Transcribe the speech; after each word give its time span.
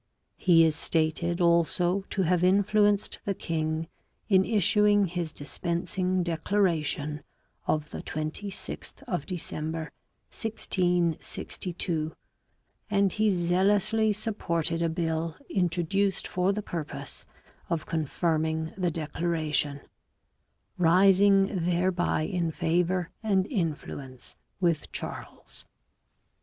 He 0.37 0.63
is 0.65 0.75
stated 0.75 1.39
also 1.41 2.05
to 2.09 2.23
have 2.23 2.43
influenced 2.43 3.19
the 3.23 3.35
king 3.35 3.87
in 4.29 4.43
issuing 4.43 5.05
his 5.05 5.31
dispensing 5.31 6.23
declara 6.23 6.83
tion 6.83 7.21
of 7.67 7.91
the 7.91 7.99
26th 8.01 9.03
of 9.03 9.27
December 9.27 9.91
1662, 10.31 12.15
and 12.89 13.13
he 13.13 13.29
zealously 13.29 14.11
supported 14.11 14.81
a 14.81 14.89
bill 14.89 15.35
introduced 15.51 16.25
for 16.25 16.51
the 16.51 16.63
purpose 16.63 17.27
of 17.69 17.85
confirming 17.85 18.73
the 18.75 18.89
declaration, 18.89 19.81
rising 20.79 21.63
thereby 21.63 22.23
in 22.23 22.49
favour 22.49 23.11
and 23.21 23.45
influence 23.45 24.35
with 24.59 24.91
Charles. 24.91 25.63